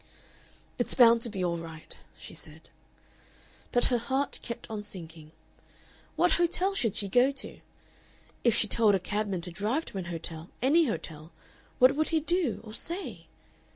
[0.79, 2.71] "It's bound to be all right," she said.
[3.71, 5.31] But her heart kept on sinking.
[6.15, 7.59] What hotel should she go to?
[8.43, 11.31] If she told a cabman to drive to an hotel, any hotel,
[11.77, 13.27] what would he do or say?